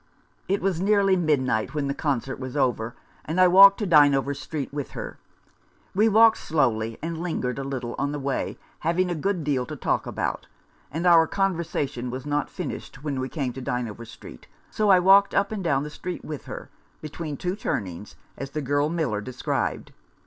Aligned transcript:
It 0.47 0.63
was 0.63 0.81
nearly 0.81 1.15
midnight 1.15 1.75
when 1.75 1.87
the 1.87 1.93
concert 1.93 2.39
was 2.39 2.57
over, 2.57 2.95
and 3.23 3.39
I 3.39 3.47
walked 3.47 3.77
to 3.77 3.85
Dynevor 3.85 4.33
Street 4.33 4.73
with 4.73 4.93
her. 4.93 5.19
We 5.93 6.09
walked 6.09 6.39
slowly, 6.39 6.97
and 7.03 7.19
lingered 7.19 7.59
a 7.59 7.63
little 7.63 7.93
on 7.99 8.11
the 8.11 8.17
way, 8.17 8.57
having 8.79 9.11
a 9.11 9.13
good 9.13 9.43
deal 9.43 9.63
to 9.67 9.75
talk 9.75 10.07
about, 10.07 10.47
and 10.91 11.05
our 11.05 11.27
conversation 11.27 12.09
was 12.09 12.25
not 12.25 12.49
finished 12.49 13.03
when 13.03 13.19
we 13.19 13.29
came 13.29 13.53
to 13.53 13.61
Dynevor 13.61 14.05
Street, 14.05 14.47
so 14.71 14.89
I 14.89 14.97
walked 14.97 15.35
up 15.35 15.51
and 15.51 15.63
down 15.63 15.83
the» 15.83 15.89
54 15.91 15.99
At 15.99 16.01
Bow 16.01 16.01
Street, 16.01 16.19
street 16.23 16.27
with 16.29 16.45
her— 16.45 16.69
between 17.03 17.37
two 17.37 17.55
turnings— 17.55 18.15
as 18.39 18.49
the 18.49 18.61
girl 18.63 18.89
Miller 18.89 19.21
described. 19.21 19.91